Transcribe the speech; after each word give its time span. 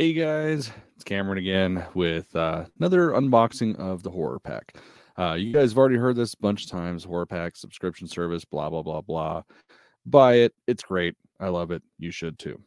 Hey 0.00 0.14
guys, 0.14 0.72
it's 0.94 1.04
Cameron 1.04 1.36
again 1.36 1.84
with 1.92 2.34
uh, 2.34 2.64
another 2.78 3.10
unboxing 3.10 3.78
of 3.78 4.02
the 4.02 4.08
Horror 4.08 4.38
Pack. 4.38 4.78
Uh, 5.18 5.34
you 5.34 5.52
guys 5.52 5.72
have 5.72 5.78
already 5.78 5.98
heard 5.98 6.16
this 6.16 6.32
a 6.32 6.38
bunch 6.38 6.64
of 6.64 6.70
times 6.70 7.04
Horror 7.04 7.26
Pack 7.26 7.54
subscription 7.54 8.08
service, 8.08 8.42
blah, 8.42 8.70
blah, 8.70 8.80
blah, 8.80 9.02
blah. 9.02 9.42
Buy 10.06 10.36
it. 10.36 10.54
It's 10.66 10.82
great. 10.82 11.16
I 11.38 11.48
love 11.48 11.70
it. 11.70 11.82
You 11.98 12.10
should 12.12 12.38
too. 12.38 12.58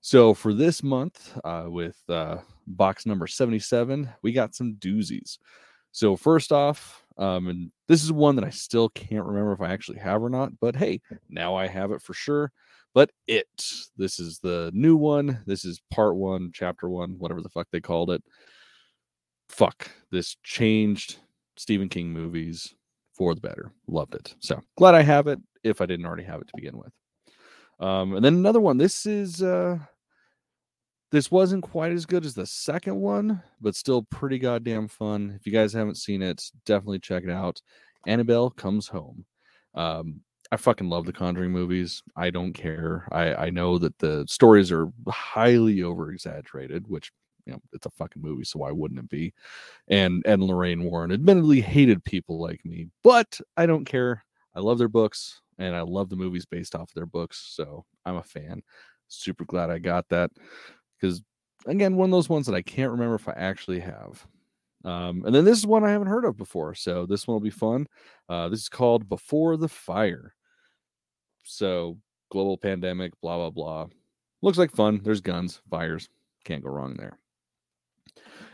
So 0.00 0.34
for 0.34 0.52
this 0.52 0.82
month, 0.82 1.38
uh, 1.44 1.66
with 1.68 2.02
uh, 2.08 2.38
box 2.66 3.06
number 3.06 3.28
77, 3.28 4.10
we 4.22 4.32
got 4.32 4.56
some 4.56 4.74
doozies. 4.80 5.38
So 5.94 6.16
first 6.16 6.50
off, 6.50 7.04
um, 7.18 7.46
and 7.46 7.70
this 7.86 8.02
is 8.02 8.10
one 8.10 8.34
that 8.34 8.44
I 8.44 8.50
still 8.50 8.88
can't 8.88 9.24
remember 9.24 9.52
if 9.52 9.60
I 9.60 9.72
actually 9.72 10.00
have 10.00 10.24
or 10.24 10.28
not, 10.28 10.50
but 10.60 10.74
hey, 10.74 11.00
now 11.28 11.54
I 11.54 11.68
have 11.68 11.92
it 11.92 12.02
for 12.02 12.12
sure. 12.12 12.50
But 12.94 13.12
it 13.28 13.46
this 13.96 14.18
is 14.18 14.40
the 14.40 14.72
new 14.74 14.96
one. 14.96 15.40
This 15.46 15.64
is 15.64 15.80
part 15.92 16.16
one 16.16 16.50
chapter 16.52 16.88
one 16.88 17.14
whatever 17.18 17.40
the 17.40 17.48
fuck 17.48 17.68
they 17.70 17.80
called 17.80 18.10
it. 18.10 18.24
Fuck 19.48 19.88
this 20.10 20.36
changed 20.42 21.18
stephen 21.56 21.88
king 21.88 22.12
movies 22.12 22.74
for 23.12 23.32
the 23.36 23.40
better. 23.40 23.70
Loved 23.86 24.16
it. 24.16 24.34
So 24.40 24.60
glad 24.76 24.96
i 24.96 25.02
have 25.02 25.28
it 25.28 25.38
if 25.62 25.80
i 25.80 25.86
didn't 25.86 26.06
already 26.06 26.24
have 26.24 26.40
it 26.40 26.48
to 26.48 26.56
begin 26.56 26.76
with. 26.76 26.92
Um 27.78 28.16
and 28.16 28.24
then 28.24 28.34
another 28.34 28.60
one. 28.60 28.78
This 28.78 29.06
is 29.06 29.42
uh 29.42 29.78
this 31.14 31.30
wasn't 31.30 31.62
quite 31.62 31.92
as 31.92 32.06
good 32.06 32.24
as 32.24 32.34
the 32.34 32.44
second 32.44 33.00
one 33.00 33.40
but 33.60 33.76
still 33.76 34.02
pretty 34.02 34.36
goddamn 34.36 34.88
fun 34.88 35.32
if 35.38 35.46
you 35.46 35.52
guys 35.52 35.72
haven't 35.72 35.96
seen 35.96 36.22
it 36.22 36.42
definitely 36.66 36.98
check 36.98 37.22
it 37.22 37.30
out 37.30 37.62
annabelle 38.06 38.50
comes 38.50 38.88
home 38.88 39.24
um 39.76 40.20
I 40.52 40.56
fucking 40.56 40.88
love 40.88 41.04
the 41.04 41.12
Conjuring 41.12 41.50
movies. 41.50 42.02
I 42.16 42.30
don't 42.30 42.52
care. 42.52 43.08
I 43.10 43.34
I 43.46 43.50
know 43.50 43.76
that 43.78 43.98
the 43.98 44.24
stories 44.28 44.70
are 44.70 44.88
highly 45.08 45.82
over 45.82 46.12
exaggerated, 46.12 46.86
which 46.86 47.10
you 47.44 47.54
know 47.54 47.60
it's 47.72 47.86
a 47.86 47.90
fucking 47.90 48.22
movie, 48.22 48.44
so 48.44 48.60
why 48.60 48.70
wouldn't 48.70 49.00
it 49.00 49.08
be? 49.08 49.32
And 49.88 50.22
and 50.26 50.44
Lorraine 50.44 50.84
Warren 50.84 51.10
admittedly 51.10 51.60
hated 51.60 52.04
people 52.04 52.40
like 52.40 52.64
me, 52.64 52.88
but 53.02 53.40
I 53.56 53.66
don't 53.66 53.84
care. 53.84 54.24
I 54.54 54.60
love 54.60 54.78
their 54.78 54.86
books 54.86 55.40
and 55.58 55.74
I 55.74 55.80
love 55.80 56.08
the 56.08 56.16
movies 56.16 56.46
based 56.46 56.76
off 56.76 56.90
of 56.90 56.94
their 56.94 57.06
books, 57.06 57.44
so 57.50 57.84
I'm 58.04 58.16
a 58.16 58.22
fan. 58.22 58.62
Super 59.08 59.44
glad 59.44 59.70
I 59.70 59.78
got 59.78 60.08
that 60.10 60.30
because 61.04 61.22
again, 61.66 61.96
one 61.96 62.08
of 62.08 62.12
those 62.12 62.28
ones 62.28 62.46
that 62.46 62.54
I 62.54 62.62
can't 62.62 62.90
remember 62.90 63.14
if 63.14 63.28
I 63.28 63.32
actually 63.32 63.80
have. 63.80 64.26
Um, 64.84 65.22
and 65.24 65.34
then 65.34 65.44
this 65.44 65.58
is 65.58 65.66
one 65.66 65.84
I 65.84 65.90
haven't 65.90 66.08
heard 66.08 66.24
of 66.24 66.36
before, 66.36 66.74
so 66.74 67.06
this 67.06 67.26
one 67.26 67.34
will 67.34 67.40
be 67.40 67.50
fun. 67.50 67.86
Uh, 68.28 68.48
this 68.48 68.60
is 68.60 68.68
called 68.68 69.08
Before 69.08 69.56
the 69.56 69.68
Fire. 69.68 70.34
So 71.44 71.98
global 72.30 72.56
pandemic, 72.56 73.12
blah 73.20 73.36
blah 73.36 73.50
blah. 73.50 73.86
Looks 74.42 74.58
like 74.58 74.72
fun. 74.72 75.00
There's 75.02 75.20
guns, 75.20 75.60
fires. 75.70 76.08
Can't 76.44 76.62
go 76.62 76.70
wrong 76.70 76.96
there. 76.98 77.18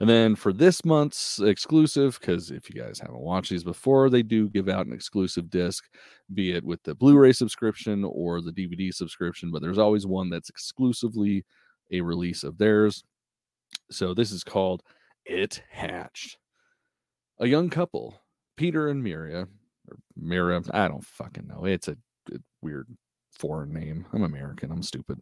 And 0.00 0.08
then 0.08 0.34
for 0.34 0.52
this 0.52 0.84
month's 0.84 1.40
exclusive, 1.40 2.18
because 2.18 2.50
if 2.50 2.68
you 2.68 2.80
guys 2.80 2.98
haven't 2.98 3.20
watched 3.20 3.50
these 3.50 3.64
before, 3.64 4.10
they 4.10 4.22
do 4.22 4.48
give 4.48 4.68
out 4.68 4.86
an 4.86 4.92
exclusive 4.92 5.50
disc, 5.50 5.84
be 6.32 6.52
it 6.52 6.64
with 6.64 6.82
the 6.82 6.94
Blu 6.94 7.16
ray 7.16 7.32
subscription 7.32 8.04
or 8.04 8.40
the 8.40 8.50
DVD 8.50 8.92
subscription, 8.92 9.50
but 9.52 9.62
there's 9.62 9.78
always 9.78 10.06
one 10.06 10.30
that's 10.30 10.50
exclusively 10.50 11.44
a 11.94 12.00
release 12.00 12.44
of 12.44 12.58
theirs. 12.58 13.04
So 13.90 14.14
this 14.14 14.32
is 14.32 14.44
called 14.44 14.82
It 15.24 15.62
Hatched. 15.70 16.38
A 17.40 17.46
young 17.46 17.70
couple, 17.70 18.20
Peter 18.56 18.88
and 18.88 19.02
Mira, 19.02 19.48
or 19.88 19.96
Mira, 20.16 20.62
I 20.72 20.88
don't 20.88 21.04
fucking 21.04 21.46
know. 21.46 21.64
It's 21.64 21.88
a 21.88 21.96
weird 22.62 22.86
foreign 23.32 23.72
name. 23.72 24.06
I'm 24.12 24.22
American. 24.22 24.70
I'm 24.70 24.82
stupid. 24.82 25.20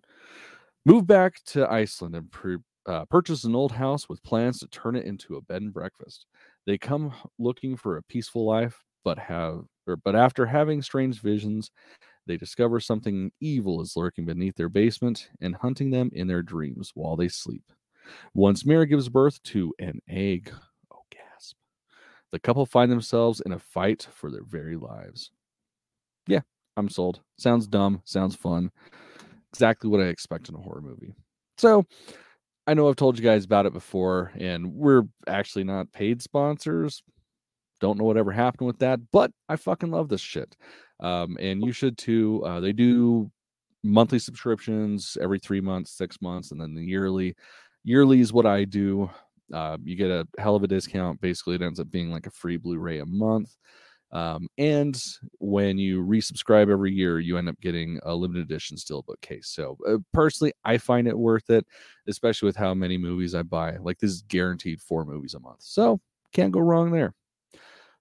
Move 0.84 1.06
back 1.06 1.42
to 1.46 1.70
Iceland 1.70 2.14
and 2.14 2.30
pre- 2.30 2.58
uh, 2.86 3.04
purchase 3.06 3.44
an 3.44 3.54
old 3.54 3.72
house 3.72 4.08
with 4.08 4.22
plans 4.22 4.58
to 4.58 4.66
turn 4.68 4.96
it 4.96 5.06
into 5.06 5.36
a 5.36 5.42
bed 5.42 5.62
and 5.62 5.72
breakfast. 5.72 6.26
They 6.66 6.78
come 6.78 7.12
looking 7.38 7.76
for 7.76 7.96
a 7.96 8.02
peaceful 8.02 8.44
life, 8.44 8.82
but 9.04 9.18
have 9.18 9.62
or, 9.86 9.96
but 9.96 10.14
after 10.14 10.46
having 10.46 10.82
strange 10.82 11.20
visions, 11.20 11.70
they 12.26 12.36
discover 12.36 12.80
something 12.80 13.32
evil 13.40 13.80
is 13.80 13.96
lurking 13.96 14.24
beneath 14.24 14.56
their 14.56 14.68
basement 14.68 15.30
and 15.40 15.56
hunting 15.56 15.90
them 15.90 16.10
in 16.12 16.28
their 16.28 16.42
dreams 16.42 16.92
while 16.94 17.16
they 17.16 17.28
sleep. 17.28 17.64
Once 18.34 18.64
Mira 18.64 18.86
gives 18.86 19.08
birth 19.08 19.42
to 19.44 19.74
an 19.78 20.00
egg, 20.08 20.52
oh 20.92 21.02
gasp, 21.10 21.56
the 22.30 22.38
couple 22.38 22.66
find 22.66 22.90
themselves 22.90 23.40
in 23.40 23.52
a 23.52 23.58
fight 23.58 24.06
for 24.12 24.30
their 24.30 24.44
very 24.44 24.76
lives. 24.76 25.30
Yeah, 26.26 26.40
I'm 26.76 26.88
sold. 26.88 27.20
Sounds 27.38 27.66
dumb. 27.66 28.02
Sounds 28.04 28.36
fun. 28.36 28.70
Exactly 29.52 29.90
what 29.90 30.00
I 30.00 30.04
expect 30.04 30.48
in 30.48 30.54
a 30.54 30.58
horror 30.58 30.80
movie. 30.80 31.14
So 31.58 31.84
I 32.66 32.74
know 32.74 32.88
I've 32.88 32.96
told 32.96 33.18
you 33.18 33.24
guys 33.24 33.44
about 33.44 33.66
it 33.66 33.72
before, 33.72 34.32
and 34.38 34.74
we're 34.74 35.02
actually 35.26 35.64
not 35.64 35.92
paid 35.92 36.22
sponsors. 36.22 37.02
Don't 37.80 37.98
know 37.98 38.04
whatever 38.04 38.30
happened 38.30 38.68
with 38.68 38.78
that, 38.78 39.00
but 39.10 39.32
I 39.48 39.56
fucking 39.56 39.90
love 39.90 40.08
this 40.08 40.20
shit. 40.20 40.56
Um, 41.02 41.36
and 41.40 41.62
you 41.62 41.72
should 41.72 41.98
too. 41.98 42.42
Uh, 42.46 42.60
they 42.60 42.72
do 42.72 43.30
monthly 43.82 44.18
subscriptions 44.18 45.18
every 45.20 45.38
three 45.38 45.60
months, 45.60 45.90
six 45.90 46.22
months, 46.22 46.52
and 46.52 46.60
then 46.60 46.74
the 46.74 46.84
yearly. 46.84 47.34
Yearly 47.84 48.20
is 48.20 48.32
what 48.32 48.46
I 48.46 48.64
do. 48.64 49.10
Uh, 49.52 49.76
you 49.82 49.96
get 49.96 50.10
a 50.10 50.26
hell 50.38 50.54
of 50.54 50.62
a 50.62 50.68
discount. 50.68 51.20
Basically, 51.20 51.56
it 51.56 51.62
ends 51.62 51.80
up 51.80 51.90
being 51.90 52.10
like 52.10 52.26
a 52.26 52.30
free 52.30 52.56
Blu-ray 52.56 53.00
a 53.00 53.06
month. 53.06 53.54
Um, 54.12 54.46
and 54.58 55.02
when 55.38 55.78
you 55.78 56.04
resubscribe 56.04 56.70
every 56.70 56.92
year, 56.92 57.18
you 57.18 57.38
end 57.38 57.48
up 57.48 57.58
getting 57.60 57.98
a 58.04 58.14
limited 58.14 58.44
edition 58.44 58.76
steelbook 58.76 59.20
case. 59.22 59.48
So 59.48 59.78
uh, 59.88 59.96
personally, 60.12 60.52
I 60.64 60.78
find 60.78 61.08
it 61.08 61.18
worth 61.18 61.48
it, 61.50 61.66
especially 62.06 62.46
with 62.46 62.56
how 62.56 62.74
many 62.74 62.98
movies 62.98 63.34
I 63.34 63.42
buy. 63.42 63.78
Like 63.78 63.98
this 63.98 64.10
is 64.10 64.22
guaranteed 64.28 64.80
four 64.80 65.04
movies 65.04 65.34
a 65.34 65.40
month. 65.40 65.62
So 65.62 66.00
can't 66.32 66.52
go 66.52 66.60
wrong 66.60 66.92
there. 66.92 67.14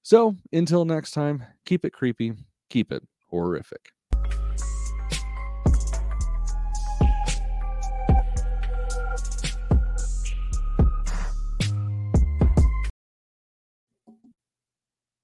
So 0.04 0.36
until 0.52 0.84
next 0.84 1.12
time, 1.12 1.44
keep 1.66 1.86
it 1.86 1.94
creepy, 1.94 2.34
keep 2.72 2.92
it 2.92 3.04
horrific. 3.30 3.92